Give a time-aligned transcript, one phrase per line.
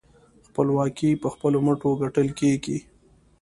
[0.47, 2.77] خپلواکي په خپلو مټو ګټل کېږي.